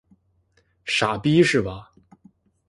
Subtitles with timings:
[0.83, 1.91] 傻逼是吧？